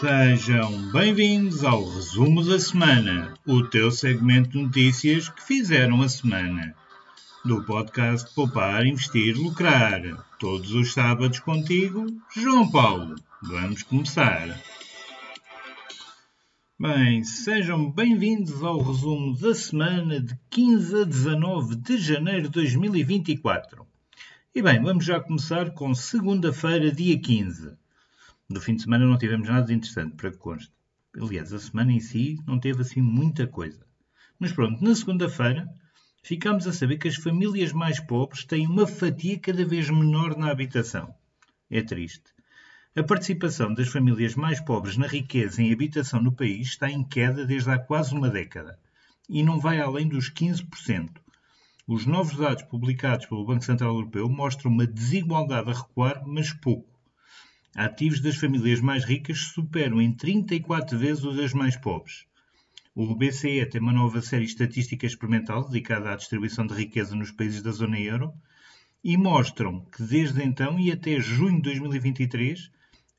Sejam 0.00 0.90
bem-vindos 0.90 1.62
ao 1.62 1.84
Resumo 1.88 2.44
da 2.44 2.58
Semana, 2.58 3.32
o 3.46 3.62
teu 3.62 3.92
segmento 3.92 4.50
de 4.50 4.58
notícias 4.58 5.28
que 5.28 5.40
fizeram 5.40 6.02
a 6.02 6.08
semana. 6.08 6.74
Do 7.44 7.62
podcast 7.62 8.34
Poupar, 8.34 8.84
Investir, 8.84 9.36
Lucrar. 9.36 10.02
Todos 10.40 10.72
os 10.72 10.92
sábados 10.92 11.38
contigo, 11.38 12.06
João 12.34 12.68
Paulo. 12.68 13.14
Vamos 13.40 13.84
começar. 13.84 14.60
Bem, 16.76 17.22
sejam 17.22 17.88
bem-vindos 17.88 18.64
ao 18.64 18.82
resumo 18.82 19.38
da 19.38 19.54
semana 19.54 20.20
de 20.20 20.36
15 20.50 21.02
a 21.02 21.04
19 21.04 21.76
de 21.76 21.98
janeiro 21.98 22.42
de 22.42 22.50
2024. 22.50 23.86
E 24.52 24.60
bem, 24.60 24.82
vamos 24.82 25.04
já 25.04 25.20
começar 25.20 25.70
com 25.70 25.94
segunda-feira, 25.94 26.90
dia 26.90 27.16
15. 27.16 27.83
Do 28.50 28.60
fim 28.60 28.76
de 28.76 28.82
semana 28.82 29.06
não 29.06 29.16
tivemos 29.16 29.48
nada 29.48 29.66
de 29.66 29.72
interessante, 29.72 30.16
para 30.16 30.30
que 30.30 30.36
conste. 30.36 30.70
Aliás, 31.18 31.50
a 31.50 31.58
semana 31.58 31.92
em 31.92 32.00
si 32.00 32.38
não 32.46 32.60
teve 32.60 32.82
assim 32.82 33.00
muita 33.00 33.46
coisa. 33.46 33.86
Mas 34.38 34.52
pronto, 34.52 34.84
na 34.84 34.94
segunda-feira 34.94 35.66
ficámos 36.22 36.66
a 36.66 36.72
saber 36.72 36.98
que 36.98 37.08
as 37.08 37.16
famílias 37.16 37.72
mais 37.72 38.00
pobres 38.00 38.44
têm 38.44 38.66
uma 38.66 38.86
fatia 38.86 39.38
cada 39.38 39.64
vez 39.64 39.88
menor 39.88 40.36
na 40.36 40.50
habitação. 40.50 41.14
É 41.70 41.80
triste. 41.80 42.34
A 42.94 43.02
participação 43.02 43.72
das 43.72 43.88
famílias 43.88 44.34
mais 44.34 44.60
pobres 44.60 44.98
na 44.98 45.06
riqueza 45.06 45.62
em 45.62 45.72
habitação 45.72 46.22
no 46.22 46.30
país 46.30 46.68
está 46.68 46.90
em 46.90 47.02
queda 47.02 47.46
desde 47.46 47.70
há 47.70 47.78
quase 47.78 48.14
uma 48.14 48.28
década 48.28 48.78
e 49.26 49.42
não 49.42 49.58
vai 49.58 49.80
além 49.80 50.06
dos 50.06 50.30
15%. 50.30 51.08
Os 51.86 52.04
novos 52.04 52.36
dados 52.36 52.64
publicados 52.64 53.24
pelo 53.24 53.46
Banco 53.46 53.64
Central 53.64 53.94
Europeu 53.94 54.28
mostram 54.28 54.70
uma 54.70 54.86
desigualdade 54.86 55.70
a 55.70 55.74
recuar, 55.74 56.22
mas 56.26 56.52
pouco 56.52 56.93
ativos 57.74 58.20
das 58.20 58.36
famílias 58.36 58.80
mais 58.80 59.04
ricas 59.04 59.38
superam 59.38 60.00
em 60.00 60.12
34 60.12 60.96
vezes 60.98 61.24
os 61.24 61.36
das 61.36 61.52
mais 61.52 61.76
pobres. 61.76 62.24
O 62.94 63.14
BCE 63.16 63.66
tem 63.66 63.80
uma 63.80 63.92
nova 63.92 64.22
série 64.22 64.44
estatística 64.44 65.04
experimental 65.04 65.64
dedicada 65.66 66.12
à 66.12 66.16
distribuição 66.16 66.64
de 66.64 66.74
riqueza 66.74 67.16
nos 67.16 67.32
países 67.32 67.60
da 67.60 67.72
zona 67.72 67.98
euro 67.98 68.32
e 69.02 69.16
mostram 69.16 69.84
que 69.86 70.02
desde 70.04 70.44
então 70.44 70.78
e 70.78 70.92
até 70.92 71.18
junho 71.18 71.56
de 71.56 71.62
2023 71.62 72.70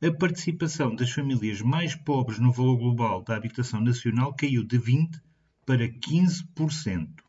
a 0.02 0.12
participação 0.12 0.96
das 0.96 1.12
famílias 1.12 1.62
mais 1.62 1.94
pobres 1.94 2.40
no 2.40 2.54
valor 2.54 2.78
global 2.78 3.24
da 3.24 3.36
habitação 3.36 3.82
nacional 3.82 4.34
caiu 4.34 4.64
de 4.64 4.80
20% 4.80 5.20
para 5.66 5.90
15%. 5.90 7.25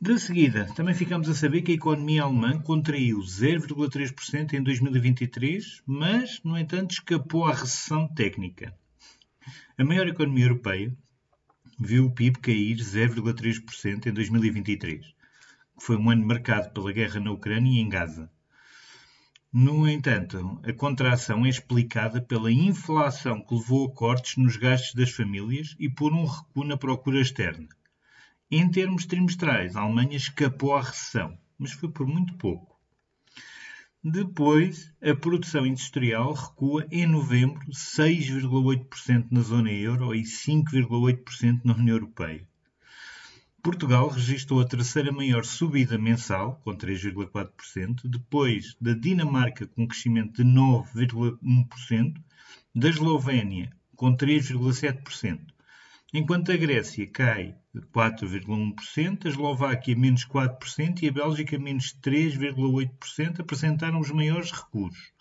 De 0.00 0.16
seguida, 0.16 0.64
também 0.76 0.94
ficamos 0.94 1.28
a 1.28 1.34
saber 1.34 1.62
que 1.62 1.72
a 1.72 1.74
economia 1.74 2.22
alemã 2.22 2.56
contraiu 2.62 3.18
0,3% 3.18 4.52
em 4.52 4.62
2023, 4.62 5.82
mas, 5.84 6.40
no 6.44 6.56
entanto, 6.56 6.92
escapou 6.92 7.46
à 7.46 7.52
recessão 7.52 8.06
técnica. 8.06 8.72
A 9.76 9.82
maior 9.82 10.06
economia 10.06 10.44
europeia 10.44 10.96
viu 11.80 12.06
o 12.06 12.14
PIB 12.14 12.38
cair 12.38 12.76
0,3% 12.76 14.06
em 14.06 14.12
2023, 14.12 15.04
que 15.04 15.84
foi 15.84 15.96
um 15.96 16.10
ano 16.10 16.24
marcado 16.24 16.70
pela 16.70 16.92
guerra 16.92 17.18
na 17.18 17.32
Ucrânia 17.32 17.68
e 17.68 17.80
em 17.80 17.88
Gaza. 17.88 18.30
No 19.52 19.88
entanto, 19.88 20.60
a 20.62 20.72
contração 20.72 21.44
é 21.44 21.48
explicada 21.48 22.22
pela 22.22 22.52
inflação 22.52 23.40
que 23.40 23.52
levou 23.52 23.88
a 23.88 23.92
cortes 23.92 24.36
nos 24.36 24.56
gastos 24.56 24.94
das 24.94 25.10
famílias 25.10 25.74
e 25.76 25.88
por 25.88 26.12
um 26.12 26.24
recuo 26.24 26.62
na 26.62 26.76
procura 26.76 27.20
externa. 27.20 27.68
Em 28.50 28.66
termos 28.70 29.04
trimestrais, 29.04 29.76
a 29.76 29.82
Alemanha 29.82 30.16
escapou 30.16 30.74
à 30.74 30.80
recessão, 30.80 31.38
mas 31.58 31.72
foi 31.72 31.90
por 31.90 32.06
muito 32.06 32.32
pouco. 32.38 32.80
Depois, 34.02 34.90
a 35.02 35.14
produção 35.14 35.66
industrial 35.66 36.32
recua 36.32 36.86
em 36.90 37.06
novembro 37.06 37.60
6,8% 37.70 39.26
na 39.30 39.42
zona 39.42 39.70
euro 39.70 40.14
e 40.14 40.22
5,8% 40.22 41.60
na 41.62 41.74
União 41.74 41.96
Europeia. 41.96 42.48
Portugal 43.62 44.08
registrou 44.08 44.62
a 44.62 44.66
terceira 44.66 45.12
maior 45.12 45.44
subida 45.44 45.98
mensal, 45.98 46.58
com 46.64 46.74
3,4%, 46.74 48.08
depois 48.08 48.74
da 48.80 48.94
Dinamarca, 48.94 49.66
com 49.66 49.86
crescimento 49.86 50.42
de 50.42 50.50
9,1%, 50.50 52.14
da 52.74 52.88
Eslovénia, 52.88 53.70
com 53.94 54.16
3,7% 54.16 55.57
enquanto 56.12 56.50
a 56.50 56.56
Grécia 56.56 57.06
cai 57.06 57.54
de 57.74 57.82
4,1%, 57.82 59.26
a 59.26 59.28
Eslováquia 59.28 59.94
menos 59.94 60.24
4% 60.24 61.02
e 61.02 61.08
a 61.08 61.12
Bélgica 61.12 61.58
menos 61.58 61.94
3,8% 62.02 63.40
apresentaram 63.40 64.00
os 64.00 64.10
maiores 64.10 64.50
recuos. 64.50 65.12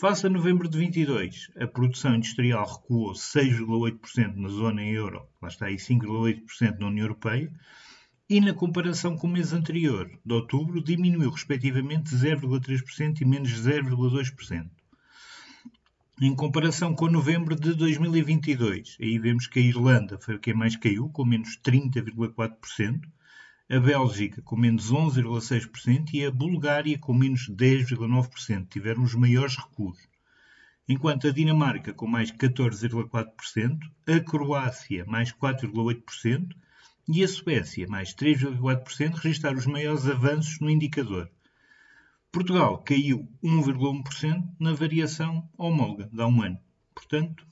Face 0.00 0.26
a 0.26 0.30
novembro 0.30 0.68
de 0.68 0.76
22, 0.76 1.52
a 1.56 1.66
produção 1.66 2.16
industrial 2.16 2.66
recuou 2.66 3.12
6,8% 3.12 4.34
na 4.34 4.48
zona 4.48 4.82
euro, 4.84 5.28
lá 5.40 5.48
está 5.48 5.66
aí 5.66 5.76
5,8% 5.76 6.78
na 6.78 6.88
União 6.88 7.04
Europeia, 7.04 7.52
e 8.28 8.40
na 8.40 8.54
comparação 8.54 9.16
com 9.16 9.28
o 9.28 9.30
mês 9.30 9.52
anterior, 9.52 10.10
de 10.24 10.34
outubro, 10.34 10.82
diminuiu 10.82 11.30
respectivamente 11.30 12.14
0,3% 12.14 13.20
e 13.20 13.24
menos 13.24 13.50
0,2% 13.50 14.68
em 16.20 16.34
comparação 16.34 16.94
com 16.94 17.08
novembro 17.08 17.56
de 17.56 17.74
2022. 17.74 18.96
Aí 19.00 19.18
vemos 19.18 19.46
que 19.46 19.58
a 19.58 19.62
Irlanda 19.62 20.18
foi 20.18 20.38
quem 20.38 20.54
mais 20.54 20.76
caiu, 20.76 21.08
com 21.08 21.24
menos 21.24 21.58
30,4%, 21.58 23.00
a 23.70 23.80
Bélgica 23.80 24.42
com 24.42 24.56
menos 24.56 24.92
11,6% 24.92 26.12
e 26.12 26.24
a 26.26 26.30
Bulgária 26.30 26.98
com 26.98 27.14
menos 27.14 27.48
10,9%. 27.48 28.68
Tiveram 28.68 29.02
os 29.02 29.14
maiores 29.14 29.56
recuos. 29.56 29.98
Enquanto 30.86 31.26
a 31.26 31.32
Dinamarca 31.32 31.94
com 31.94 32.06
mais 32.06 32.30
14,4%, 32.30 33.78
a 34.06 34.20
Croácia 34.20 35.04
mais 35.06 35.32
4,8% 35.32 36.54
e 37.08 37.24
a 37.24 37.28
Suécia 37.28 37.86
mais 37.88 38.14
3,4% 38.14 39.14
registraram 39.14 39.58
os 39.58 39.66
maiores 39.66 40.06
avanços 40.06 40.60
no 40.60 40.68
indicador. 40.68 41.30
Portugal 42.32 42.78
caiu 42.78 43.28
1,1% 43.44 44.54
na 44.58 44.72
variação 44.72 45.46
homóloga 45.54 46.08
de 46.10 46.18
há 46.18 46.26
um 46.26 46.40
ano. 46.40 46.58
Portanto, 46.94 47.46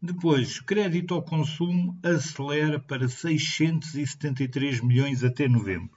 depois, 0.00 0.60
crédito 0.60 1.12
ao 1.12 1.22
consumo 1.22 2.00
acelera 2.02 2.80
para 2.80 3.06
673 3.06 4.80
milhões 4.80 5.22
até 5.22 5.46
novembro. 5.46 5.94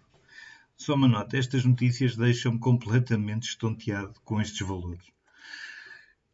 Só 0.76 0.96
uma 0.96 1.08
nota, 1.08 1.38
estas 1.38 1.64
notícias 1.64 2.18
deixam-me 2.18 2.60
completamente 2.60 3.48
estonteado 3.48 4.20
com 4.26 4.42
estes 4.42 4.68
valores. 4.68 5.06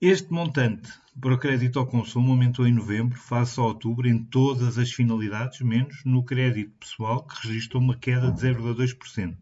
Este 0.01 0.33
montante 0.33 0.91
para 1.21 1.35
o 1.35 1.39
crédito 1.39 1.77
ao 1.77 1.85
consumo 1.85 2.31
aumentou 2.31 2.65
em 2.65 2.73
novembro, 2.73 3.19
face 3.19 3.59
a 3.59 3.63
outubro, 3.63 4.07
em 4.07 4.23
todas 4.23 4.79
as 4.79 4.91
finalidades, 4.91 5.61
menos 5.61 6.03
no 6.05 6.23
crédito 6.23 6.73
pessoal, 6.79 7.23
que 7.23 7.47
registrou 7.47 7.83
uma 7.83 7.95
queda 7.95 8.31
de 8.31 8.41
0,2% 8.41 9.37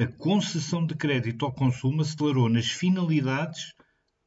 a 0.00 0.06
concessão 0.06 0.86
de 0.86 0.94
crédito 0.94 1.44
ao 1.44 1.52
consumo 1.52 2.02
acelerou 2.02 2.48
nas 2.48 2.70
finalidades 2.70 3.74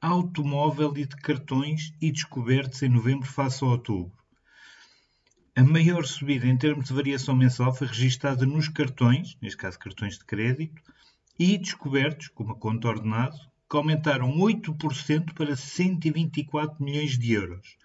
automóvel 0.01 0.91
e 0.97 1.05
de 1.05 1.15
cartões 1.15 1.93
e 2.01 2.11
descobertos 2.11 2.83
em 2.83 2.89
novembro 2.89 3.25
face 3.25 3.63
a 3.63 3.67
outubro. 3.67 4.11
A 5.55 5.63
maior 5.63 6.05
subida 6.05 6.45
em 6.45 6.57
termos 6.57 6.87
de 6.87 6.93
variação 6.93 7.33
mensal 7.37 7.73
foi 7.73 7.87
registada 7.87 8.45
nos 8.45 8.67
cartões, 8.67 9.37
neste 9.41 9.55
caso 9.55 9.79
cartões 9.79 10.17
de 10.17 10.25
crédito, 10.25 10.81
e 11.39 11.57
descobertos, 11.57 12.27
como 12.27 12.51
a 12.51 12.55
conta 12.55 12.89
ordenado, 12.89 13.37
que 13.69 13.77
aumentaram 13.77 14.29
8% 14.39 15.33
para 15.33 15.55
124 15.55 16.83
milhões 16.83 17.17
de 17.17 17.31
euros, 17.31 17.77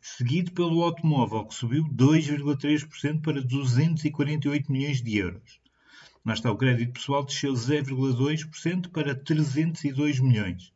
seguido 0.00 0.52
pelo 0.52 0.84
automóvel, 0.84 1.46
que 1.46 1.54
subiu 1.54 1.82
2,3% 1.86 3.22
para 3.22 3.42
248 3.42 4.70
milhões 4.70 5.02
de 5.02 5.16
euros. 5.16 5.63
Lá 6.24 6.32
está, 6.32 6.50
o 6.50 6.56
crédito 6.56 6.94
pessoal 6.94 7.22
desceu 7.22 7.52
0,2% 7.52 8.88
para 8.88 9.14
302 9.14 10.20
milhões. 10.20 10.72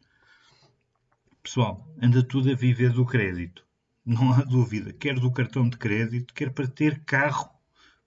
Pessoal, 1.42 1.88
anda 2.02 2.22
tudo 2.22 2.50
a 2.50 2.54
viver 2.54 2.92
do 2.92 3.06
crédito. 3.06 3.64
Não 4.04 4.32
há 4.32 4.42
dúvida. 4.42 4.92
Quer 4.92 5.18
do 5.18 5.32
cartão 5.32 5.66
de 5.66 5.78
crédito, 5.78 6.34
quer 6.34 6.50
para 6.50 6.68
ter 6.68 7.02
carro, 7.04 7.48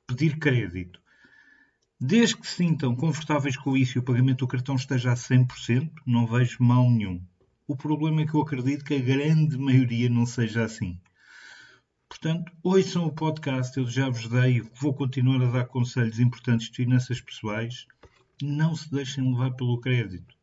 pedir 0.06 0.38
crédito. 0.38 1.02
Desde 2.00 2.38
que 2.38 2.46
se 2.46 2.58
sintam 2.58 2.96
confortáveis 2.96 3.58
com 3.58 3.76
isso 3.76 3.98
e 3.98 4.00
o 4.00 4.04
pagamento 4.04 4.40
do 4.40 4.48
cartão 4.48 4.76
esteja 4.76 5.12
a 5.12 5.16
100%, 5.16 5.92
não 6.06 6.28
vejo 6.28 6.64
mal 6.64 6.88
nenhum. 6.90 7.24
O 7.68 7.76
problema 7.76 8.22
é 8.22 8.28
que 8.28 8.36
eu 8.36 8.42
acredito 8.42 8.86
que 8.86 8.94
a 8.94 9.00
grande 9.00 9.58
maioria 9.58 10.10
não 10.10 10.28
seja 10.28 10.64
assim. 10.64 11.00
Portanto, 12.12 12.52
ouçam 12.62 13.06
o 13.06 13.16
podcast, 13.16 13.78
eu 13.78 13.88
já 13.88 14.10
vos 14.10 14.28
dei, 14.28 14.62
vou 14.76 14.94
continuar 14.94 15.42
a 15.42 15.50
dar 15.50 15.66
conselhos 15.66 16.20
importantes 16.20 16.70
de 16.70 16.76
finanças 16.76 17.22
pessoais. 17.22 17.88
Não 18.42 18.76
se 18.76 18.92
deixem 18.92 19.24
levar 19.32 19.52
pelo 19.52 19.80
crédito. 19.80 20.36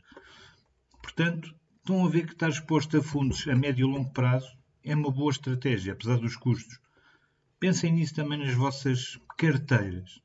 Portanto, 1.08 1.56
estão 1.78 2.06
a 2.06 2.10
ver 2.10 2.26
que 2.26 2.34
estar 2.34 2.50
exposto 2.50 2.98
a 2.98 3.02
fundos 3.02 3.48
a 3.48 3.56
médio 3.56 3.88
e 3.88 3.90
longo 3.90 4.12
prazo 4.12 4.58
é 4.84 4.94
uma 4.94 5.10
boa 5.10 5.32
estratégia, 5.32 5.94
apesar 5.94 6.18
dos 6.18 6.36
custos. 6.36 6.82
Pensem 7.58 7.94
nisso 7.94 8.14
também 8.14 8.38
nas 8.38 8.54
vossas 8.54 9.18
carteiras. 9.38 10.22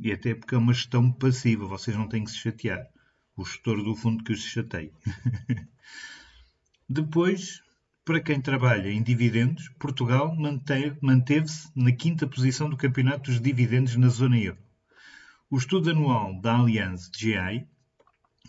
E 0.00 0.12
até 0.12 0.32
porque 0.32 0.54
é 0.54 0.58
uma 0.58 0.72
gestão 0.72 1.10
passiva, 1.10 1.66
vocês 1.66 1.96
não 1.96 2.08
têm 2.08 2.22
que 2.22 2.30
se 2.30 2.38
chatear. 2.38 2.86
O 3.36 3.44
gestor 3.44 3.82
do 3.82 3.96
fundo 3.96 4.22
que 4.22 4.32
os 4.32 4.44
chateia. 4.44 4.92
Depois, 6.88 7.60
para 8.04 8.20
quem 8.20 8.40
trabalha 8.40 8.92
em 8.92 9.02
dividendos, 9.02 9.70
Portugal 9.70 10.36
manteve-se 10.36 11.68
na 11.74 11.90
quinta 11.90 12.28
posição 12.28 12.70
do 12.70 12.76
campeonato 12.76 13.28
dos 13.28 13.40
dividendos 13.40 13.96
na 13.96 14.08
zona 14.08 14.38
euro. 14.38 14.62
O 15.50 15.58
estudo 15.58 15.90
anual 15.90 16.40
da 16.40 16.58
Allianz 16.58 17.10
GI 17.12 17.66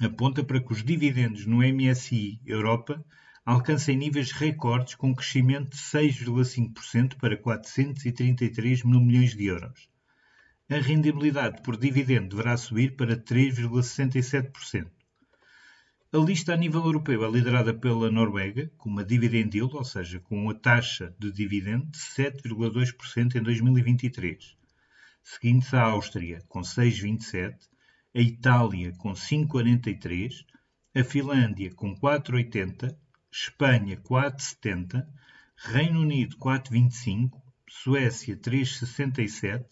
aponta 0.02 0.44
para 0.44 0.60
que 0.60 0.74
os 0.74 0.84
dividendos 0.84 1.46
no 1.46 1.58
MSI 1.58 2.42
Europa 2.46 3.04
alcancem 3.46 3.98
níveis 3.98 4.32
recordes 4.32 4.96
com 4.96 5.14
crescimento 5.14 5.72
de 5.72 5.78
6,5% 5.78 7.16
para 7.18 7.38
433 7.38 8.84
mil 8.84 9.02
milhões 9.02 9.36
de 9.36 9.46
euros. 9.46 9.90
A 10.70 10.78
rendibilidade 10.78 11.62
por 11.62 11.78
dividendo 11.78 12.30
deverá 12.30 12.56
subir 12.56 12.96
para 12.96 13.18
3,67%. 13.18 14.90
A 16.14 16.18
lista 16.20 16.54
a 16.54 16.58
nível 16.58 16.86
europeu 16.86 17.26
é 17.26 17.30
liderada 17.30 17.74
pela 17.74 18.10
Noruega, 18.10 18.72
com 18.78 18.90
uma 18.90 19.04
dividend 19.04 19.58
yield, 19.58 19.76
ou 19.76 19.84
seja, 19.84 20.20
com 20.20 20.44
uma 20.44 20.54
taxa 20.54 21.14
de 21.20 21.32
dividendo 21.32 21.88
de 21.88 21.98
7,2% 21.98 23.36
em 23.36 23.42
2023. 23.42 24.56
Seguindo-se 25.24 25.76
a 25.76 25.82
Áustria, 25.82 26.44
com 26.48 26.62
6,27%, 26.62 27.56
a 28.16 28.20
Itália, 28.20 28.94
com 28.98 29.14
5,43%, 29.14 30.46
a 30.96 31.04
Finlândia, 31.04 31.74
com 31.74 31.96
4,80%, 31.96 32.96
Espanha 33.32 33.98
4,70, 33.98 35.08
Reino 35.58 36.02
Unido 36.02 36.38
4,25, 36.38 37.32
Suécia 37.68 38.38
3,67, 38.38 39.66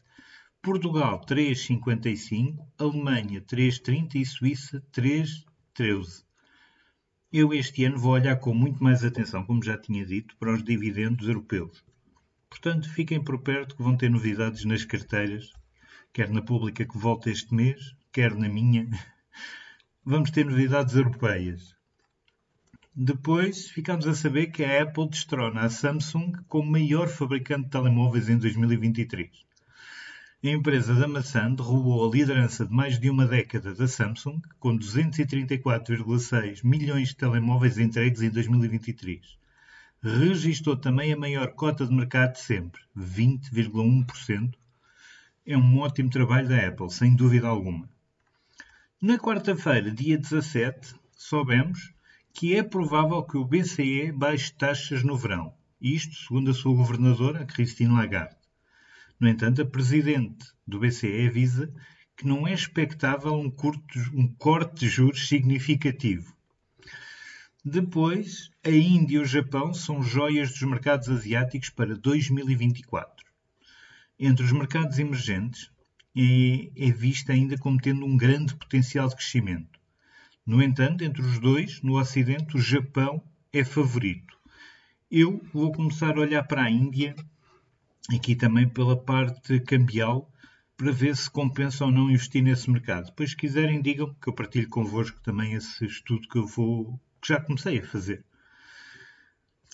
Portugal 0.63 1.23
3,55, 1.25 2.57
Alemanha 2.79 3.41
3,30 3.41 4.15
e 4.15 4.25
Suíça 4.25 4.83
3,13. 4.91 6.23
Eu 7.31 7.53
este 7.53 7.85
ano 7.85 7.99
vou 7.99 8.13
olhar 8.13 8.35
com 8.37 8.53
muito 8.53 8.83
mais 8.83 9.03
atenção, 9.03 9.45
como 9.45 9.63
já 9.63 9.77
tinha 9.77 10.03
dito, 10.03 10.35
para 10.37 10.53
os 10.53 10.63
dividendos 10.63 11.27
europeus. 11.27 11.83
Portanto, 12.49 12.89
fiquem 12.89 13.23
por 13.23 13.39
perto 13.39 13.75
que 13.75 13.83
vão 13.83 13.95
ter 13.95 14.09
novidades 14.09 14.65
nas 14.65 14.83
carteiras, 14.83 15.53
quer 16.11 16.29
na 16.29 16.41
pública 16.41 16.83
que 16.83 16.97
volta 16.97 17.29
este 17.29 17.53
mês, 17.53 17.95
quer 18.11 18.35
na 18.35 18.49
minha. 18.49 18.89
Vamos 20.05 20.31
ter 20.31 20.45
novidades 20.45 20.95
europeias. 20.95 21.75
Depois 22.93 23.69
ficamos 23.69 24.05
a 24.05 24.13
saber 24.13 24.47
que 24.47 24.65
a 24.65 24.83
Apple 24.83 25.07
destrona 25.07 25.61
a 25.61 25.69
Samsung 25.69 26.33
como 26.49 26.69
maior 26.69 27.07
fabricante 27.07 27.65
de 27.65 27.69
telemóveis 27.69 28.27
em 28.27 28.37
2023. 28.37 29.29
A 30.43 30.49
empresa 30.49 30.93
da 30.95 31.07
maçã 31.07 31.53
derrubou 31.53 32.05
a 32.05 32.11
liderança 32.11 32.65
de 32.65 32.73
mais 32.73 32.99
de 32.99 33.09
uma 33.09 33.25
década 33.25 33.73
da 33.73 33.87
Samsung, 33.87 34.41
com 34.59 34.77
234,6 34.77 36.65
milhões 36.65 37.09
de 37.09 37.15
telemóveis 37.15 37.77
entregues 37.77 38.21
em 38.21 38.29
2023. 38.29 39.37
Registrou 40.03 40.75
também 40.75 41.13
a 41.13 41.17
maior 41.17 41.53
cota 41.53 41.85
de 41.85 41.93
mercado 41.93 42.33
de 42.33 42.39
sempre, 42.39 42.81
20,1%. 42.97 44.53
É 45.45 45.55
um 45.55 45.79
ótimo 45.79 46.09
trabalho 46.09 46.49
da 46.49 46.67
Apple, 46.67 46.89
sem 46.89 47.15
dúvida 47.15 47.47
alguma. 47.47 47.87
Na 49.03 49.17
quarta-feira, 49.17 49.89
dia 49.89 50.15
17, 50.15 50.93
soubemos 51.17 51.91
que 52.35 52.55
é 52.55 52.61
provável 52.61 53.23
que 53.23 53.35
o 53.35 53.43
BCE 53.43 54.11
baixe 54.11 54.53
taxas 54.53 55.01
no 55.01 55.17
verão. 55.17 55.55
Isto, 55.81 56.13
segundo 56.13 56.51
a 56.51 56.53
sua 56.53 56.75
governadora, 56.75 57.43
Christine 57.43 57.95
Lagarde. 57.95 58.37
No 59.19 59.27
entanto, 59.27 59.59
a 59.59 59.65
presidente 59.65 60.45
do 60.67 60.77
BCE 60.77 61.25
avisa 61.25 61.73
que 62.15 62.27
não 62.27 62.47
é 62.47 62.53
expectável 62.53 63.33
um, 63.33 63.49
curto, 63.49 63.97
um 64.13 64.27
corte 64.35 64.81
de 64.81 64.89
juros 64.89 65.27
significativo. 65.27 66.37
Depois, 67.65 68.51
a 68.63 68.69
Índia 68.69 69.15
e 69.15 69.19
o 69.19 69.25
Japão 69.25 69.73
são 69.73 70.03
joias 70.03 70.51
dos 70.51 70.61
mercados 70.61 71.09
asiáticos 71.09 71.71
para 71.71 71.95
2024. 71.95 73.25
Entre 74.19 74.45
os 74.45 74.51
mercados 74.51 74.99
emergentes, 74.99 75.71
é, 76.15 76.71
é 76.75 76.91
vista 76.91 77.31
ainda 77.31 77.57
como 77.57 77.79
tendo 77.79 78.05
um 78.05 78.17
grande 78.17 78.55
potencial 78.55 79.07
de 79.07 79.15
crescimento. 79.15 79.79
No 80.45 80.61
entanto, 80.61 81.03
entre 81.03 81.21
os 81.21 81.39
dois, 81.39 81.81
no 81.81 81.99
Ocidente, 81.99 82.57
o 82.57 82.61
Japão 82.61 83.23
é 83.53 83.63
favorito. 83.63 84.37
Eu 85.09 85.41
vou 85.53 85.71
começar 85.71 86.17
a 86.17 86.21
olhar 86.21 86.43
para 86.43 86.63
a 86.63 86.69
Índia, 86.69 87.15
aqui 88.13 88.35
também 88.35 88.67
pela 88.67 88.97
parte 88.97 89.59
cambial, 89.61 90.29
para 90.75 90.91
ver 90.91 91.15
se 91.15 91.29
compensa 91.29 91.85
ou 91.85 91.91
não 91.91 92.09
investir 92.09 92.41
nesse 92.41 92.69
mercado. 92.69 93.05
Depois, 93.05 93.31
se 93.31 93.37
quiserem, 93.37 93.81
digam 93.81 94.13
que 94.15 94.27
eu 94.27 94.33
partilho 94.33 94.67
convosco 94.67 95.21
também 95.21 95.53
esse 95.53 95.85
estudo 95.85 96.27
que 96.27 96.37
eu 96.37 96.47
vou, 96.47 96.99
que 97.21 97.27
já 97.29 97.39
comecei 97.39 97.79
a 97.79 97.85
fazer. 97.85 98.25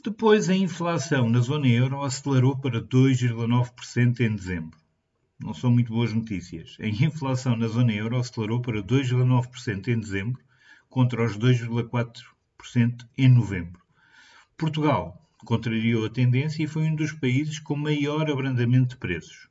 Depois, 0.03 0.50
a 0.50 0.56
inflação 0.56 1.29
na 1.29 1.39
zona 1.39 1.67
euro 1.67 2.03
acelerou 2.03 2.58
para 2.58 2.82
2,9% 2.82 4.20
em 4.20 4.36
dezembro 4.36 4.77
não 5.39 5.53
são 5.53 5.72
muito 5.72 5.94
boas 5.94 6.13
notícias. 6.13 6.77
A 6.79 6.88
inflação 6.88 7.56
na 7.56 7.67
zona 7.67 7.94
euro 7.94 8.17
acelerou 8.17 8.62
para 8.62 8.82
2,9% 8.82 9.88
em 9.88 10.00
dezembro, 10.00 10.41
contra 10.89 11.24
os 11.24 11.38
2,4% 11.38 13.08
em 13.17 13.29
novembro. 13.29 13.82
Portugal 14.58 15.29
contrariou 15.46 16.06
a 16.06 16.10
tendência 16.10 16.63
e 16.63 16.67
foi 16.67 16.84
um 16.84 16.96
dos 16.96 17.12
países 17.12 17.60
com 17.60 17.75
maior 17.75 18.29
abrandamento 18.29 18.89
de 18.89 18.98
preços. 18.98 19.48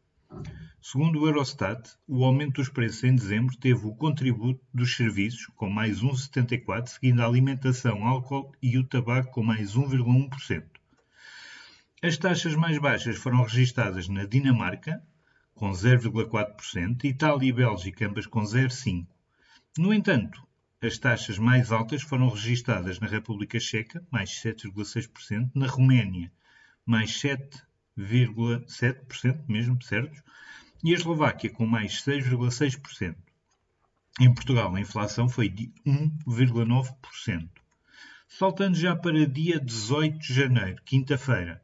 Segundo 0.82 1.20
o 1.20 1.26
Eurostat, 1.26 1.96
o 2.06 2.24
aumento 2.24 2.60
dos 2.60 2.68
preços 2.68 3.02
em 3.04 3.14
dezembro 3.14 3.56
teve 3.56 3.86
o 3.86 3.94
contributo 3.94 4.60
dos 4.72 4.94
serviços, 4.94 5.46
com 5.56 5.68
mais 5.68 6.00
1,74%, 6.02 6.86
seguindo 6.86 7.20
a 7.20 7.26
alimentação, 7.26 8.06
álcool 8.06 8.52
e 8.62 8.78
o 8.78 8.84
tabaco, 8.84 9.32
com 9.32 9.42
mais 9.42 9.74
1,1%. 9.74 10.64
As 12.02 12.16
taxas 12.18 12.54
mais 12.54 12.78
baixas 12.78 13.16
foram 13.16 13.42
registadas 13.42 14.08
na 14.08 14.26
Dinamarca, 14.26 15.02
com 15.56 15.72
0,4%, 15.72 17.04
Itália 17.04 17.48
e 17.48 17.52
Bélgica, 17.52 18.06
ambas 18.06 18.26
com 18.26 18.42
0,5%. 18.42 19.08
No 19.78 19.92
entanto, 19.92 20.46
as 20.82 20.96
taxas 20.98 21.38
mais 21.38 21.72
altas 21.72 22.02
foram 22.02 22.28
registadas 22.28 23.00
na 23.00 23.06
República 23.06 23.58
Checa, 23.58 24.06
mais 24.10 24.28
7,6%, 24.30 25.50
na 25.54 25.66
Roménia, 25.66 26.30
mais 26.84 27.10
7,7%, 27.10 29.44
mesmo, 29.48 29.82
certo? 29.82 30.22
E 30.84 30.92
a 30.92 30.94
Eslováquia, 30.94 31.48
com 31.48 31.66
mais 31.66 32.04
6,6%. 32.04 33.16
Em 34.20 34.32
Portugal, 34.32 34.75
a 34.75 34.80
inflação 34.80 35.28
foi 35.28 35.48
de 35.48 35.72
1,9%. 35.86 37.48
Saltando 38.28 38.76
já 38.76 38.94
para 38.94 39.26
dia 39.26 39.58
18 39.58 40.18
de 40.18 40.34
janeiro, 40.34 40.82
quinta-feira, 40.84 41.62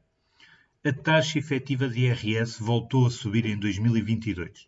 a 0.85 0.93
taxa 0.93 1.39
efetiva 1.39 1.89
de 1.89 2.01
IRS 2.01 2.61
voltou 2.61 3.07
a 3.07 3.11
subir 3.11 3.47
em 3.47 3.57
2022. 3.57 4.67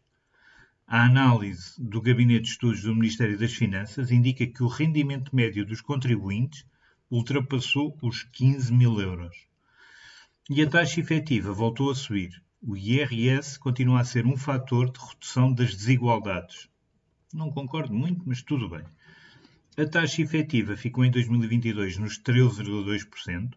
A 0.87 1.07
análise 1.07 1.75
do 1.77 2.01
Gabinete 2.01 2.43
de 2.43 2.51
Estudos 2.51 2.83
do 2.83 2.95
Ministério 2.95 3.37
das 3.37 3.53
Finanças 3.53 4.13
indica 4.13 4.47
que 4.47 4.63
o 4.63 4.69
rendimento 4.69 5.35
médio 5.35 5.67
dos 5.67 5.81
contribuintes 5.81 6.65
ultrapassou 7.11 7.99
os 8.01 8.23
15 8.23 8.73
mil 8.73 9.01
euros. 9.01 9.37
E 10.49 10.63
a 10.63 10.71
taxa 10.71 11.01
efetiva 11.01 11.53
voltou 11.53 11.91
a 11.91 11.97
subir. 11.97 12.41
O 12.63 12.77
IRS 12.77 13.59
continua 13.59 14.01
a 14.01 14.05
ser 14.05 14.25
um 14.25 14.37
fator 14.37 14.93
de 14.93 15.01
redução 15.01 15.53
das 15.53 15.75
desigualdades, 15.75 16.69
não 17.33 17.51
concordo 17.51 17.93
muito, 17.93 18.23
mas 18.25 18.41
tudo 18.41 18.69
bem. 18.69 18.85
A 19.77 19.85
taxa 19.85 20.23
efetiva 20.23 20.77
ficou 20.77 21.05
em 21.05 21.11
2022 21.11 21.99
nos 21.99 22.21
13,2%. 22.21 23.55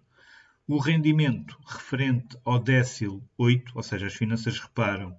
O 0.70 0.80
rendimento 0.80 1.58
referente 1.66 2.38
ao 2.44 2.60
décil 2.60 3.24
8, 3.38 3.72
ou 3.74 3.82
seja, 3.82 4.08
as 4.08 4.14
finanças 4.14 4.60
reparam, 4.60 5.18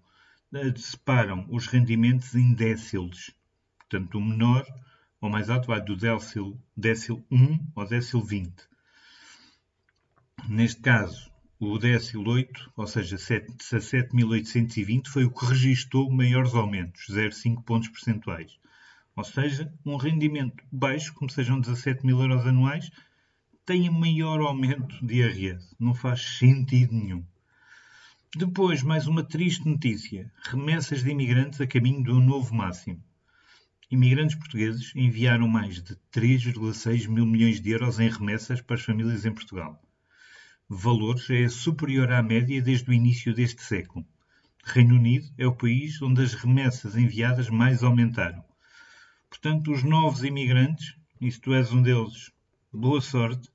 eh, 0.52 0.74
separam 0.76 1.46
os 1.48 1.66
rendimentos 1.66 2.34
em 2.34 2.52
déciles. 2.52 3.34
Portanto, 3.78 4.18
o 4.18 4.20
menor 4.20 4.66
ou 5.22 5.30
mais 5.30 5.48
alto 5.48 5.68
vai 5.68 5.80
do 5.80 5.96
décil, 5.96 6.60
décil 6.76 7.24
1 7.30 7.58
ao 7.74 7.88
décil 7.88 8.20
20. 8.20 8.52
Neste 10.50 10.82
caso, 10.82 11.32
o 11.58 11.78
décil 11.78 12.22
8, 12.22 12.70
ou 12.76 12.86
seja, 12.86 13.16
17.820, 13.16 15.08
foi 15.08 15.24
o 15.24 15.30
que 15.30 15.46
registrou 15.46 16.10
maiores 16.10 16.54
aumentos, 16.54 17.06
0,5 17.08 17.64
pontos 17.64 17.88
percentuais. 17.88 18.58
Ou 19.16 19.24
seja, 19.24 19.72
um 19.86 19.96
rendimento 19.96 20.62
baixo, 20.70 21.14
como 21.14 21.30
sejam 21.30 21.58
17 21.58 22.04
mil 22.04 22.20
euros 22.20 22.46
anuais, 22.46 22.90
tem 23.68 23.90
maior 23.90 24.40
aumento 24.40 25.04
de 25.04 25.16
IRS. 25.16 25.76
Não 25.78 25.92
faz 25.92 26.38
sentido 26.38 26.94
nenhum. 26.94 27.22
Depois, 28.34 28.82
mais 28.82 29.06
uma 29.06 29.22
triste 29.22 29.68
notícia: 29.68 30.32
remessas 30.44 31.04
de 31.04 31.10
imigrantes 31.10 31.60
a 31.60 31.66
caminho 31.66 32.02
do 32.02 32.18
novo 32.18 32.54
máximo. 32.54 33.04
Imigrantes 33.90 34.36
portugueses 34.36 34.90
enviaram 34.96 35.46
mais 35.46 35.82
de 35.82 35.94
3,6 36.10 37.08
mil 37.08 37.26
milhões 37.26 37.60
de 37.60 37.68
euros 37.68 38.00
em 38.00 38.08
remessas 38.08 38.62
para 38.62 38.76
as 38.76 38.82
famílias 38.82 39.26
em 39.26 39.34
Portugal 39.34 39.78
valor 40.70 41.16
já 41.16 41.34
é 41.34 41.48
superior 41.48 42.12
à 42.12 42.22
média 42.22 42.60
desde 42.60 42.90
o 42.90 42.92
início 42.92 43.34
deste 43.34 43.62
século. 43.62 44.06
Reino 44.62 44.96
Unido 44.96 45.26
é 45.38 45.46
o 45.46 45.56
país 45.56 46.00
onde 46.02 46.22
as 46.22 46.34
remessas 46.34 46.94
enviadas 46.94 47.48
mais 47.48 47.82
aumentaram. 47.82 48.44
Portanto, 49.30 49.72
os 49.72 49.82
novos 49.82 50.24
imigrantes, 50.24 50.94
e 51.20 51.30
se 51.30 51.40
tu 51.40 51.54
és 51.54 51.72
um 51.72 51.80
deles, 51.80 52.30
boa 52.70 53.00
sorte, 53.00 53.48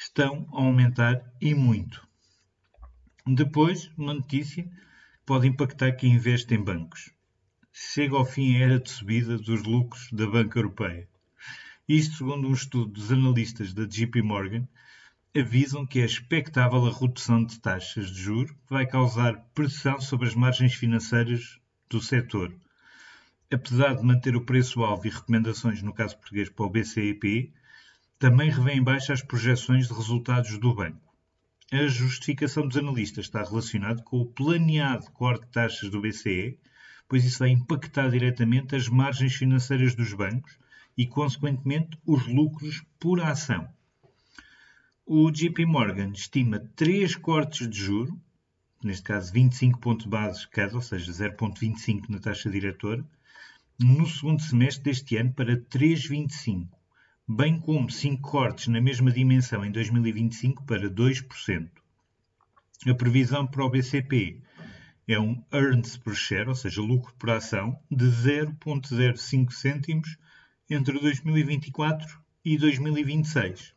estão 0.00 0.48
a 0.54 0.62
aumentar 0.62 1.22
e 1.40 1.54
muito. 1.54 2.08
Depois, 3.26 3.90
uma 3.98 4.14
notícia 4.14 4.66
pode 5.26 5.46
impactar 5.46 5.92
quem 5.92 6.14
investe 6.14 6.54
em 6.54 6.64
bancos. 6.64 7.10
Chega 7.70 8.16
ao 8.16 8.24
fim 8.24 8.56
a 8.56 8.60
era 8.60 8.80
de 8.80 8.90
subida 8.90 9.36
dos 9.36 9.62
lucros 9.62 10.10
da 10.10 10.26
Banca 10.26 10.58
Europeia. 10.58 11.06
Isto 11.86 12.16
segundo 12.16 12.48
um 12.48 12.54
estudo 12.54 12.92
dos 12.92 13.12
analistas 13.12 13.74
da 13.74 13.84
JP 13.84 14.22
Morgan, 14.22 14.66
avisam 15.36 15.86
que 15.86 16.00
é 16.00 16.04
expectável 16.06 16.86
a 16.86 16.98
redução 16.98 17.44
de 17.44 17.60
taxas 17.60 18.10
de 18.10 18.22
juros 18.22 18.52
que 18.52 18.70
vai 18.70 18.86
causar 18.86 19.36
pressão 19.54 20.00
sobre 20.00 20.28
as 20.28 20.34
margens 20.34 20.72
financeiras 20.72 21.60
do 21.90 22.00
setor. 22.00 22.56
Apesar 23.52 23.94
de 23.94 24.02
manter 24.02 24.34
o 24.34 24.46
preço-alvo 24.46 25.06
e 25.06 25.10
recomendações, 25.10 25.82
no 25.82 25.92
caso 25.92 26.16
português, 26.16 26.48
para 26.48 26.64
o 26.64 26.70
BCEP, 26.70 27.52
também 28.20 28.50
revém 28.50 28.76
em 28.76 28.82
baixa 28.82 29.14
as 29.14 29.22
projeções 29.22 29.88
de 29.88 29.94
resultados 29.94 30.58
do 30.58 30.74
banco. 30.74 31.00
A 31.72 31.86
justificação 31.86 32.68
dos 32.68 32.76
analistas 32.76 33.24
está 33.24 33.42
relacionada 33.42 34.02
com 34.02 34.18
o 34.18 34.26
planeado 34.26 35.10
corte 35.12 35.46
de 35.46 35.52
taxas 35.52 35.88
do 35.88 36.02
BCE, 36.02 36.58
pois 37.08 37.24
isso 37.24 37.38
vai 37.38 37.48
impactar 37.48 38.10
diretamente 38.10 38.76
as 38.76 38.88
margens 38.88 39.34
financeiras 39.34 39.94
dos 39.94 40.12
bancos 40.12 40.58
e, 40.98 41.06
consequentemente, 41.06 41.96
os 42.04 42.26
lucros 42.26 42.84
por 42.98 43.22
ação. 43.22 43.66
O 45.06 45.30
JP 45.30 45.64
Morgan 45.64 46.12
estima 46.12 46.60
três 46.76 47.16
cortes 47.16 47.66
de 47.70 47.78
juro, 47.78 48.20
neste 48.84 49.04
caso 49.04 49.32
25 49.32 49.80
pontos 49.80 50.04
base 50.04 50.46
cada, 50.48 50.74
ou 50.74 50.82
seja, 50.82 51.10
0,25 51.10 52.10
na 52.10 52.18
taxa 52.18 52.50
diretora, 52.50 53.02
no 53.78 54.06
segundo 54.06 54.42
semestre 54.42 54.84
deste 54.84 55.16
ano 55.16 55.32
para 55.32 55.56
3,25, 55.56 56.68
bem 57.32 57.60
como 57.60 57.88
5 57.88 58.28
cortes 58.28 58.66
na 58.66 58.80
mesma 58.80 59.12
dimensão 59.12 59.64
em 59.64 59.70
2025 59.70 60.64
para 60.64 60.90
2%. 60.90 61.70
A 62.88 62.94
previsão 62.94 63.46
para 63.46 63.64
o 63.64 63.70
BCP 63.70 64.42
é 65.06 65.20
um 65.20 65.40
earnings 65.52 65.96
per 65.96 66.12
share, 66.12 66.48
ou 66.48 66.56
seja, 66.56 66.82
lucro 66.82 67.14
por 67.14 67.30
ação, 67.30 67.78
de 67.88 68.04
0,05 68.06 69.52
cêntimos 69.52 70.18
entre 70.68 70.98
2024 70.98 72.20
e 72.44 72.58
2026. 72.58 73.74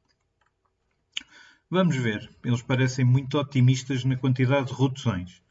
Vamos 1.69 1.95
ver, 1.95 2.27
eles 2.43 2.63
parecem 2.63 3.05
muito 3.05 3.37
otimistas 3.37 4.03
na 4.03 4.15
quantidade 4.15 4.69
de 4.69 4.81
reduções. 4.81 5.43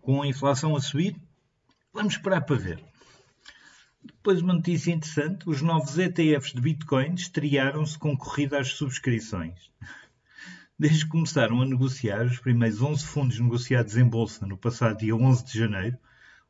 Com 0.00 0.20
a 0.20 0.26
inflação 0.26 0.74
a 0.74 0.80
subir, 0.80 1.16
vamos 1.92 2.14
esperar 2.14 2.40
para 2.40 2.56
ver. 2.56 2.93
Depois, 4.04 4.42
uma 4.42 4.52
notícia 4.52 4.92
interessante: 4.92 5.48
os 5.48 5.62
novos 5.62 5.98
ETFs 5.98 6.52
de 6.52 6.60
Bitcoin 6.60 7.14
estrearam-se 7.14 7.98
com 7.98 8.14
corrida 8.14 8.60
às 8.60 8.68
subscrições. 8.68 9.70
Desde 10.78 11.04
que 11.04 11.10
começaram 11.10 11.62
a 11.62 11.64
negociar, 11.64 12.26
os 12.26 12.38
primeiros 12.38 12.82
11 12.82 13.04
fundos 13.06 13.38
negociados 13.38 13.96
em 13.96 14.04
bolsa 14.04 14.46
no 14.46 14.58
passado 14.58 14.98
dia 14.98 15.16
11 15.16 15.44
de 15.46 15.58
janeiro, 15.58 15.96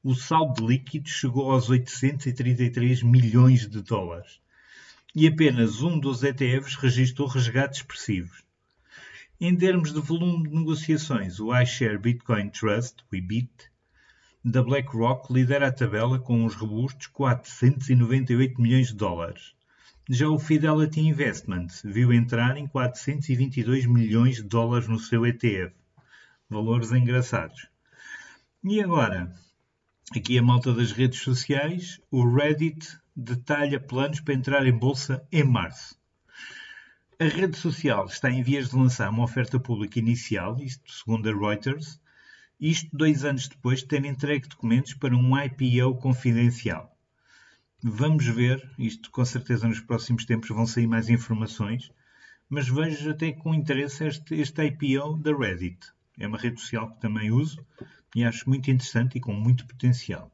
o 0.03 0.15
saldo 0.15 0.55
de 0.55 0.67
líquidos 0.67 1.13
chegou 1.13 1.53
aos 1.53 1.71
833 1.71 3.03
milhões 3.03 3.69
de 3.69 3.83
dólares. 3.83 4.41
E 5.15 5.27
apenas 5.29 5.81
um 5.81 5.99
dos 5.99 6.25
ETFs 6.25 6.75
registrou 6.75 7.29
resgates 7.29 7.81
expressivos. 7.81 8.43
Em 9.41 9.55
termos 9.55 9.93
de 9.93 10.01
volume 10.01 10.49
de 10.49 10.57
negociações, 10.57 11.39
o 11.39 11.55
iShare 11.57 11.99
Bitcoin 11.99 12.49
Trust, 12.51 13.05
o 13.13 13.15
IBIT, 13.15 13.71
da 14.45 14.63
BlackRock 14.63 15.33
lidera 15.33 15.69
a 15.69 15.73
tabela 15.73 16.19
com 16.19 16.45
uns 16.45 16.55
robustos 16.55 17.07
498 17.07 18.61
milhões 18.61 18.89
de 18.89 18.95
dólares. 18.95 19.55
Já 20.07 20.29
o 20.29 20.39
Fidelity 20.39 21.01
Investments 21.01 21.81
viu 21.83 22.13
entrar 22.13 22.59
em 22.59 22.67
422 22.67 23.87
milhões 23.87 24.37
de 24.37 24.43
dólares 24.43 24.87
no 24.87 24.99
seu 24.99 25.25
ETF. 25.25 25.75
Valores 26.51 26.93
engraçados. 26.93 27.71
E 28.63 28.83
agora, 28.83 29.35
aqui 30.15 30.39
a 30.39 30.43
malta 30.43 30.75
das 30.75 30.93
redes 30.93 31.21
sociais, 31.21 31.99
o 32.11 32.29
Reddit 32.29 32.99
detalha 33.17 33.81
planos 33.81 34.21
para 34.21 34.35
entrar 34.35 34.67
em 34.67 34.73
bolsa 34.73 35.27
em 35.33 35.43
março. 35.43 35.99
A 37.19 37.25
rede 37.25 37.57
social 37.57 38.05
está 38.05 38.31
em 38.31 38.43
vias 38.43 38.69
de 38.69 38.77
lançar 38.77 39.09
uma 39.09 39.25
oferta 39.25 39.59
pública 39.59 39.99
inicial, 39.99 40.59
isto 40.61 40.93
segundo 40.93 41.31
a 41.31 41.33
Reuters, 41.33 41.99
isto 42.61 42.89
dois 42.97 43.25
anos 43.25 43.49
depois 43.49 43.81
de 43.81 43.87
ter 43.87 44.05
entregue 44.05 44.49
documentos 44.49 44.95
para 44.95 45.17
um 45.17 45.33
IPO 45.39 45.97
confidencial. 45.97 46.95
Vamos 47.83 48.27
ver, 48.27 48.67
isto 48.79 49.11
com 49.11 49.25
certeza 49.25 49.69
nos 49.69 49.81
próximos 49.81 50.25
tempos 50.25 50.49
vão 50.49 50.67
sair 50.67 50.87
mais 50.87 51.09
informações, 51.11 51.91
mas 52.49 52.69
vejo 52.69 53.11
até 53.11 53.33
com 53.33 53.55
interesse 53.55 54.07
este, 54.07 54.35
este 54.35 54.65
IPO 54.65 55.19
da 55.19 55.37
Reddit. 55.37 55.93
É 56.19 56.27
uma 56.27 56.39
rede 56.39 56.61
social 56.61 56.91
que 56.91 57.01
também 57.01 57.31
uso 57.31 57.65
e 58.15 58.25
acho 58.25 58.49
muito 58.49 58.71
interessante 58.71 59.19
e 59.19 59.21
com 59.21 59.35
muito 59.35 59.67
potencial. 59.67 60.31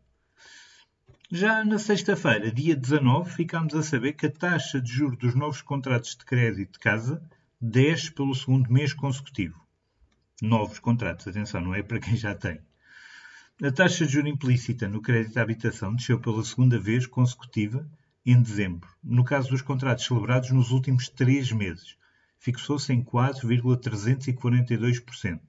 Já 1.32 1.64
na 1.64 1.78
sexta-feira, 1.78 2.50
dia 2.50 2.74
19, 2.74 3.30
ficámos 3.30 3.74
a 3.74 3.82
saber 3.82 4.12
que 4.14 4.26
a 4.26 4.30
taxa 4.30 4.80
de 4.80 4.92
juros 4.92 5.18
dos 5.18 5.34
novos 5.34 5.62
contratos 5.62 6.16
de 6.16 6.24
crédito 6.24 6.72
de 6.72 6.78
casa 6.80 7.22
desce 7.60 8.12
pelo 8.12 8.34
segundo 8.34 8.70
mês 8.70 8.92
consecutivo. 8.92 9.64
Novos 10.42 10.78
contratos, 10.78 11.28
atenção, 11.28 11.60
não 11.60 11.74
é 11.74 11.82
para 11.82 12.00
quem 12.00 12.16
já 12.16 12.34
tem. 12.34 12.62
A 13.62 13.70
taxa 13.70 14.06
de 14.06 14.12
juros 14.12 14.32
implícita 14.32 14.88
no 14.88 15.02
crédito 15.02 15.36
à 15.36 15.42
habitação 15.42 15.94
desceu 15.94 16.18
pela 16.18 16.42
segunda 16.42 16.78
vez 16.78 17.06
consecutiva 17.06 17.86
em 18.24 18.40
dezembro. 18.40 18.88
No 19.04 19.22
caso 19.22 19.50
dos 19.50 19.60
contratos 19.60 20.06
celebrados 20.06 20.50
nos 20.50 20.70
últimos 20.70 21.10
três 21.10 21.52
meses, 21.52 21.94
fixou-se 22.38 22.90
em 22.90 23.04
4,342%. 23.04 25.40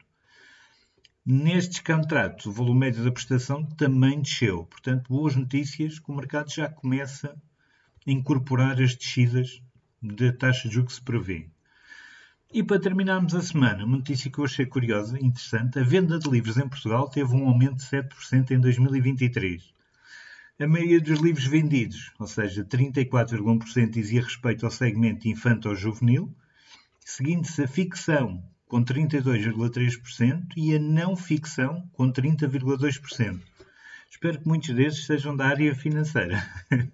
Nestes 1.26 1.80
contratos, 1.80 2.48
o 2.48 2.52
volume 2.52 2.82
médio 2.82 3.06
da 3.06 3.12
prestação 3.12 3.64
também 3.64 4.22
desceu. 4.22 4.66
Portanto, 4.66 5.08
boas 5.08 5.34
notícias 5.36 6.00
que 6.00 6.12
o 6.12 6.16
mercado 6.16 6.52
já 6.52 6.68
começa 6.68 7.34
a 8.06 8.12
incorporar 8.12 8.82
as 8.82 8.94
descidas 8.96 9.62
da 10.02 10.34
taxa 10.34 10.68
de 10.68 10.74
juros 10.74 10.94
que 10.94 11.00
se 11.00 11.06
prevê. 11.06 11.50
E 12.54 12.62
para 12.62 12.82
terminarmos 12.82 13.34
a 13.34 13.42
semana, 13.42 13.86
uma 13.86 13.96
notícia 13.96 14.30
que 14.30 14.38
eu 14.38 14.44
achei 14.44 14.66
curiosa 14.66 15.18
e 15.18 15.24
interessante: 15.26 15.80
a 15.80 15.84
venda 15.84 16.20
de 16.20 16.30
livros 16.30 16.58
em 16.58 16.68
Portugal 16.68 17.08
teve 17.08 17.34
um 17.34 17.48
aumento 17.48 17.78
de 17.78 17.84
7% 17.86 18.52
em 18.52 18.60
2023. 18.60 19.74
A 20.60 20.68
maioria 20.68 21.00
dos 21.00 21.22
livros 21.22 21.46
vendidos, 21.46 22.12
ou 22.20 22.28
seja, 22.28 22.66
34,1%, 22.66 23.90
dizia 23.90 24.22
respeito 24.22 24.66
ao 24.66 24.72
segmento 24.72 25.30
infanto-juvenil, 25.30 26.36
seguindo-se 27.00 27.64
a 27.64 27.68
ficção, 27.70 28.44
com 28.68 28.84
32,3%, 28.84 30.50
e 30.58 30.76
a 30.76 30.80
não 30.80 31.16
ficção, 31.16 31.90
com 31.94 32.12
30,2%. 32.12 33.40
Espero 34.10 34.40
que 34.42 34.48
muitos 34.48 34.76
desses 34.76 35.06
sejam 35.06 35.38
da 35.38 35.48
área 35.48 35.74
financeira. 35.74 36.46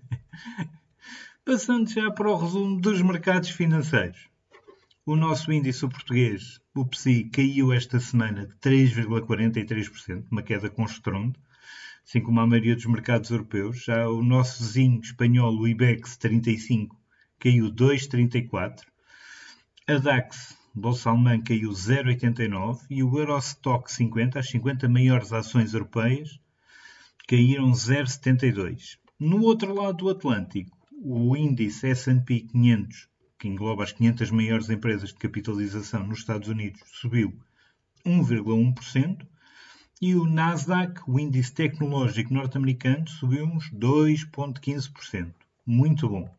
Passando 1.43 1.89
já 1.89 2.11
para 2.11 2.29
o 2.29 2.37
resumo 2.37 2.79
dos 2.79 3.01
mercados 3.01 3.49
financeiros. 3.49 4.37
O 5.09 5.15
nosso 5.15 5.53
índice 5.53 5.87
português, 5.87 6.59
o 6.75 6.85
PSI, 6.85 7.29
caiu 7.29 7.71
esta 7.71 7.97
semana 7.97 8.45
de 8.45 8.53
3,43%, 8.55 10.25
uma 10.29 10.43
queda 10.43 10.69
com 10.69 10.83
estrondo, 10.83 11.39
assim 12.05 12.19
como 12.19 12.41
a 12.41 12.45
maioria 12.45 12.75
dos 12.75 12.85
mercados 12.87 13.29
europeus. 13.29 13.85
Já 13.85 14.09
o 14.09 14.21
nosso 14.21 14.61
vizinho 14.61 14.99
espanhol, 14.99 15.57
o 15.57 15.65
IBEX 15.65 16.17
35, 16.17 16.93
caiu 17.39 17.71
2,34%. 17.71 18.81
A 19.87 19.97
DAX, 19.97 20.57
bolsa 20.75 21.09
alemã, 21.09 21.41
caiu 21.41 21.69
0,89% 21.69 22.79
e 22.89 23.01
o 23.01 23.17
Eurostock 23.17 23.89
50, 23.89 24.39
as 24.39 24.49
50 24.49 24.89
maiores 24.89 25.31
ações 25.31 25.73
europeias, 25.73 26.37
caíram 27.29 27.71
0,72%. 27.71 28.97
No 29.17 29.41
outro 29.43 29.73
lado 29.73 29.99
do 29.99 30.09
Atlântico, 30.09 30.77
o 31.01 31.33
índice 31.33 31.87
S&P 31.87 32.41
500 32.41 33.07
que 33.38 33.48
engloba 33.48 33.84
as 33.84 33.91
500 33.91 34.32
maiores 34.32 34.70
empresas 34.70 35.10
de 35.10 35.15
capitalização 35.15 36.06
nos 36.06 36.20
Estados 36.20 36.48
Unidos, 36.48 36.82
subiu 36.86 37.38
1,1%, 38.06 39.25
e 40.01 40.15
o 40.15 40.25
Nasdaq, 40.25 41.01
o 41.08 41.20
índice 41.20 41.53
tecnológico 41.53 42.34
norte-americano, 42.34 43.08
subiu 43.08 43.46
uns 43.46 43.72
2,15%. 43.72 45.34
Muito 45.65 46.08
bom. 46.08 46.29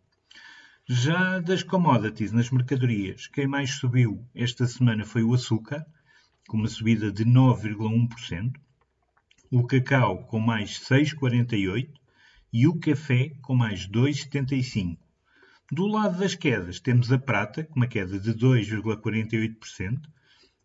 Já 0.87 1.38
das 1.40 1.62
commodities 1.62 2.33
nas 2.33 2.50
mercadorias, 2.50 3.26
quem 3.26 3.47
mais 3.47 3.73
subiu 3.73 4.25
esta 4.35 4.67
semana 4.67 5.05
foi 5.05 5.23
o 5.23 5.35
açúcar, 5.35 5.85
com 6.49 6.57
uma 6.57 6.69
subida 6.69 7.12
de 7.12 7.25
9,1%, 7.25 8.55
o 9.50 9.67
cacau 9.67 10.25
com 10.25 10.40
mais 10.40 10.78
6,48% 10.81 11.90
e 12.52 12.67
o 12.67 12.78
café 12.78 13.31
com 13.43 13.55
mais 13.55 13.87
2,75%. 13.88 14.99
Do 15.70 15.87
lado 15.87 16.18
das 16.18 16.34
quedas, 16.34 16.80
temos 16.80 17.12
a 17.12 17.18
prata, 17.18 17.62
com 17.62 17.76
uma 17.76 17.87
queda 17.87 18.18
de 18.18 18.32
2,48%, 18.32 20.00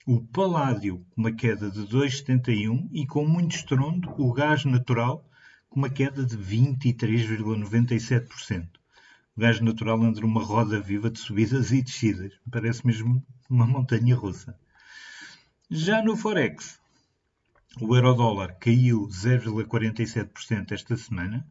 o 0.08 0.22
paládio, 0.22 1.06
com 1.10 1.20
uma 1.20 1.34
queda 1.34 1.70
de 1.70 1.82
2,71% 1.82 2.88
e, 2.94 3.06
com 3.06 3.28
muito 3.28 3.54
estrondo, 3.54 4.10
o 4.18 4.32
gás 4.32 4.64
natural, 4.64 5.30
com 5.70 5.80
uma 5.80 5.90
queda 5.90 6.26
de 6.26 6.38
23,97%. 6.38 8.70
O 9.36 9.42
gás 9.42 9.60
natural 9.60 10.02
anda 10.02 10.22
numa 10.22 10.42
roda 10.42 10.80
viva 10.80 11.10
de 11.10 11.20
subidas 11.20 11.74
e 11.74 11.82
descidas. 11.82 12.32
Parece 12.50 12.88
mesmo 12.88 13.22
uma 13.50 13.68
montanha 13.68 14.16
russa. 14.16 14.58
Já 15.70 16.02
no 16.02 16.16
Forex, 16.16 16.80
o 17.82 17.94
euro-dólar 17.94 18.56
caiu 18.58 19.06
0,47% 19.08 20.72
esta 20.72 20.96
semana. 20.96 21.46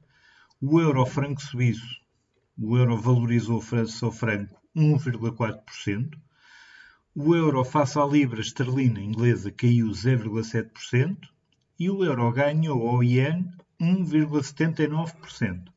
O 0.59 0.81
euro-franco 0.81 1.43
suíço 1.43 2.01
o 2.59 2.77
euro 2.77 2.97
valorizou 2.97 3.61
face 3.61 4.05
ao 4.05 4.13
franco 4.13 4.61
1,4%. 4.77 6.19
O 7.15 7.35
euro 7.35 7.65
face 7.65 7.99
à 7.99 8.05
libra 8.05 8.41
esterlina 8.41 9.01
inglesa 9.01 9.51
caiu 9.51 9.89
0,7% 9.89 11.17
e 11.79 11.91
o 11.91 12.05
euro 12.05 12.31
ganhou 12.33 12.89
ao 12.89 13.03
iene 13.03 13.51
1,79%. 13.81 15.73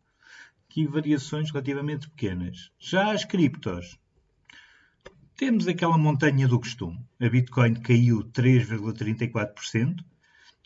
Aqui 0.70 0.86
variações 0.86 1.52
relativamente 1.52 2.10
pequenas. 2.10 2.72
Já 2.80 3.12
as 3.12 3.24
criptos, 3.24 3.98
temos 5.36 5.68
aquela 5.68 5.98
montanha 5.98 6.48
do 6.48 6.60
costume. 6.60 7.00
A 7.20 7.30
Bitcoin 7.30 7.76
caiu 7.76 8.24
3,34%, 8.24 10.04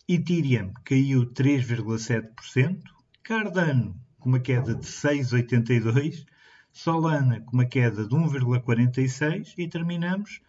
Ethereum 0.07 0.73
caiu 0.83 1.25
3,7%, 1.27 2.81
Cardano 3.21 4.08
com 4.19 4.29
uma 4.29 4.39
queda 4.39 4.75
de 4.75 4.85
6,82%, 4.85 6.25
Solana 6.71 7.41
com 7.41 7.53
uma 7.53 7.65
queda 7.65 8.07
de 8.07 8.15
1,46% 8.15 9.53
e 9.57 9.67
terminamos 9.67 10.39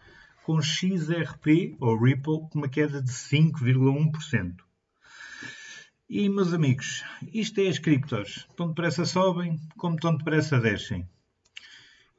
com 0.43 0.61
XRP 0.61 1.75
ou 1.79 1.97
Ripple 1.97 2.47
com 2.49 2.59
uma 2.59 2.69
queda 2.69 3.01
de 3.01 3.11
5,1%. 3.11 4.55
E 6.09 6.29
meus 6.29 6.53
amigos, 6.53 7.03
isto 7.33 7.59
é 7.61 7.67
as 7.67 7.79
criptos. 7.79 8.47
Tão 8.55 8.67
depressa 8.67 9.05
sobem, 9.05 9.59
como 9.77 9.95
tão 9.95 10.15
depressa 10.15 10.59
descem. 10.59 11.07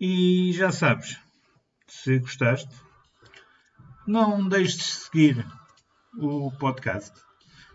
E 0.01 0.51
já 0.53 0.73
sabes, 0.73 1.19
se 1.87 2.19
gostaste, 2.19 2.75
não 4.07 4.49
deixes 4.49 4.79
de 4.79 4.85
seguir 4.85 5.47
o 6.19 6.51
podcast. 6.53 7.13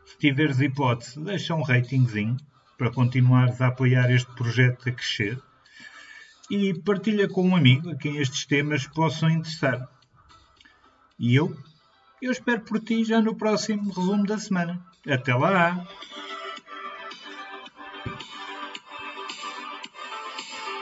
Se 0.06 0.18
tiveres 0.18 0.60
hipótese, 0.60 1.24
deixa 1.24 1.56
um 1.56 1.62
ratingzinho 1.62 2.38
para 2.78 2.92
continuares 2.92 3.60
a 3.60 3.68
apoiar 3.68 4.12
este 4.12 4.32
projeto 4.36 4.88
a 4.88 4.92
crescer 4.92 5.42
e 6.50 6.74
partilha 6.74 7.28
com 7.28 7.48
um 7.48 7.56
amigo 7.56 7.90
a 7.90 7.96
quem 7.96 8.18
estes 8.18 8.46
temas 8.46 8.88
possam 8.88 9.30
interessar. 9.30 9.88
E 11.20 11.36
eu, 11.36 11.58
eu 12.22 12.32
espero 12.32 12.62
por 12.62 12.80
ti 12.80 13.04
já 13.04 13.22
no 13.22 13.36
próximo 13.36 13.92
resumo 13.92 14.26
da 14.26 14.38
semana. 14.38 14.86
Até 15.06 15.34
lá! 15.34 15.86